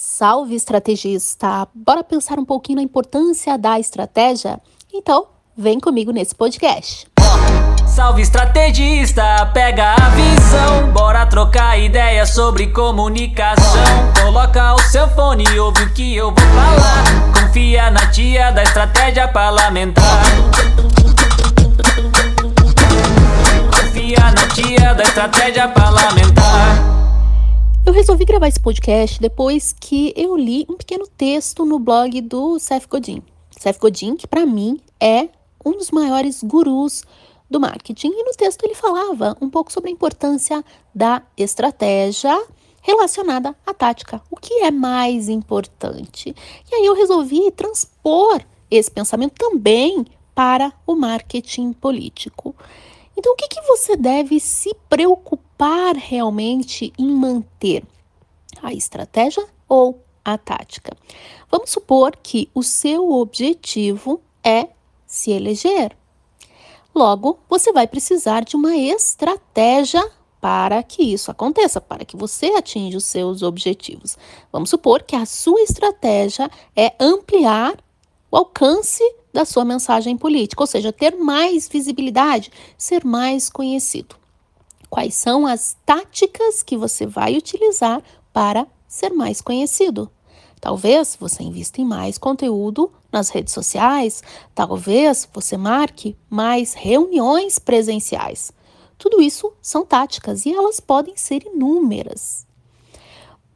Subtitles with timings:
[0.00, 1.66] Salve estrategista!
[1.74, 4.60] Bora pensar um pouquinho na importância da estratégia?
[4.94, 7.04] Então, vem comigo nesse podcast.
[7.84, 13.82] Salve estrategista, pega a visão, bora trocar ideias sobre comunicação.
[14.22, 17.42] Coloca o seu fone e ouve o que eu vou falar.
[17.42, 20.22] Confia na tia da estratégia parlamentar.
[23.74, 26.87] Confia na tia da estratégia parlamentar.
[27.98, 32.86] Resolvi gravar esse podcast depois que eu li um pequeno texto no blog do Seth
[32.88, 33.24] Godin.
[33.50, 35.28] Seth Godin, que para mim é
[35.66, 37.02] um dos maiores gurus
[37.50, 40.64] do marketing, e no texto ele falava um pouco sobre a importância
[40.94, 42.40] da estratégia
[42.80, 44.22] relacionada à tática.
[44.30, 46.32] O que é mais importante?
[46.70, 48.40] E aí eu resolvi transpor
[48.70, 50.06] esse pensamento também
[50.36, 52.54] para o marketing político.
[53.16, 55.37] Então, o que, que você deve se preocupar
[55.96, 57.84] realmente em manter?
[58.62, 60.96] A estratégia ou a tática?
[61.50, 64.68] Vamos supor que o seu objetivo é
[65.06, 65.96] se eleger.
[66.94, 70.02] Logo, você vai precisar de uma estratégia
[70.40, 74.16] para que isso aconteça, para que você atinja os seus objetivos.
[74.52, 77.76] Vamos supor que a sua estratégia é ampliar
[78.30, 84.16] o alcance da sua mensagem política, ou seja, ter mais visibilidade, ser mais conhecido.
[84.90, 90.10] Quais são as táticas que você vai utilizar para ser mais conhecido?
[90.60, 94.22] Talvez você invista em mais conteúdo nas redes sociais,
[94.54, 98.52] talvez você marque mais reuniões presenciais.
[98.96, 102.46] Tudo isso são táticas e elas podem ser inúmeras.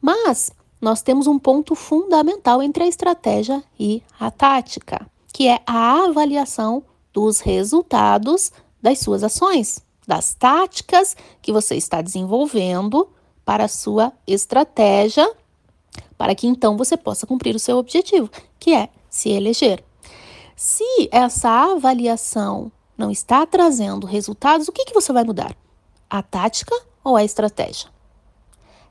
[0.00, 6.04] Mas nós temos um ponto fundamental entre a estratégia e a tática, que é a
[6.04, 13.08] avaliação dos resultados das suas ações, das táticas que você está desenvolvendo
[13.44, 15.30] para a sua estratégia,
[16.16, 19.84] para que então você possa cumprir o seu objetivo, que é se eleger.
[20.56, 25.56] Se essa avaliação não está trazendo resultados, o que, que você vai mudar?
[26.08, 27.90] A tática ou a estratégia?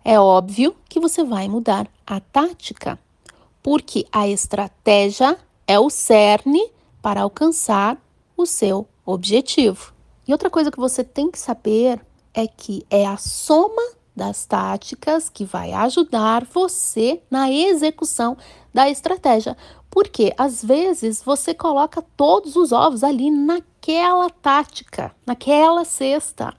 [0.03, 2.99] É óbvio que você vai mudar a tática,
[3.61, 5.37] porque a estratégia
[5.67, 6.71] é o cerne
[7.01, 7.97] para alcançar
[8.35, 9.93] o seu objetivo.
[10.27, 11.99] E outra coisa que você tem que saber
[12.33, 13.81] é que é a soma
[14.15, 18.37] das táticas que vai ajudar você na execução
[18.73, 19.57] da estratégia.
[19.89, 26.53] Porque às vezes você coloca todos os ovos ali naquela tática, naquela cesta.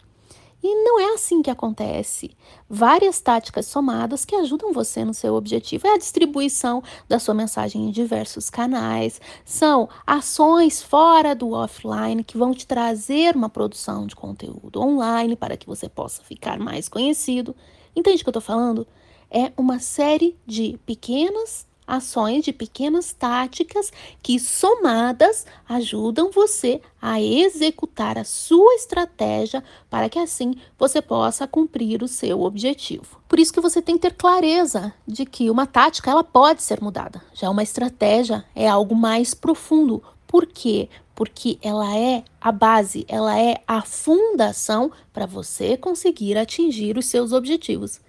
[0.63, 2.31] E não é assim que acontece.
[2.71, 5.87] Várias táticas somadas que ajudam você no seu objetivo.
[5.89, 12.39] É a distribuição da sua mensagem em diversos canais, são ações fora do offline que
[12.39, 17.57] vão te trazer uma produção de conteúdo online para que você possa ficar mais conhecido.
[17.97, 18.87] Entende o que eu estou falando?
[19.31, 23.93] É uma série de pequenas ações de pequenas táticas
[24.23, 32.03] que, somadas, ajudam você a executar a sua estratégia para que assim você possa cumprir
[32.03, 33.21] o seu objetivo.
[33.29, 36.81] Por isso que você tem que ter clareza de que uma tática ela pode ser
[36.81, 37.23] mudada.
[37.35, 40.03] Já uma estratégia é algo mais profundo.
[40.27, 40.89] Por quê?
[41.15, 47.33] Porque ela é a base, ela é a fundação para você conseguir atingir os seus
[47.33, 48.01] objetivos.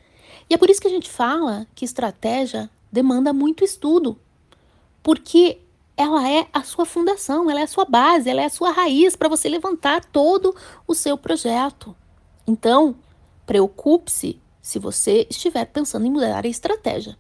[0.50, 4.20] E é por isso que a gente fala que estratégia demanda muito estudo,
[5.02, 5.60] porque
[5.98, 9.16] ela é a sua fundação, ela é a sua base, ela é a sua raiz
[9.16, 10.56] para você levantar todo
[10.88, 11.96] o seu projeto.
[12.46, 12.96] Então,
[13.48, 17.18] preocupe-se se você estiver pensando em mudar a estratégia.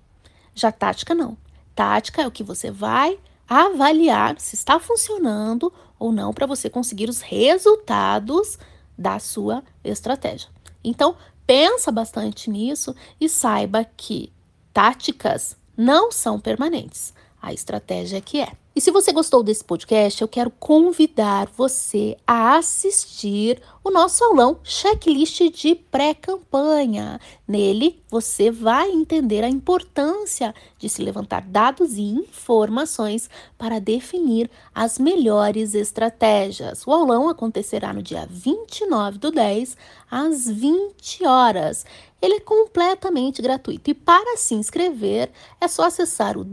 [0.53, 1.35] Já tática não.
[1.73, 3.19] Tática é o que você vai
[3.49, 8.59] avaliar se está funcionando ou não para você conseguir os resultados
[8.95, 10.49] da sua estratégia.
[10.83, 11.15] Então,
[11.47, 14.31] pensa bastante nisso e saiba que
[14.71, 17.13] táticas não são permanentes.
[17.41, 18.51] A estratégia é que é.
[18.75, 24.57] E se você gostou desse podcast, eu quero convidar você a assistir o nosso aulão
[24.63, 27.19] Checklist de Pré-Campanha.
[27.47, 33.29] Nele, você vai entender a importância de se levantar dados e informações
[33.59, 36.87] para definir as melhores estratégias.
[36.87, 39.77] O aulão acontecerá no dia 29 do 10,
[40.09, 41.85] às 20 horas.
[42.23, 45.29] Ele é completamente gratuito e para se inscrever
[45.59, 46.45] é só acessar o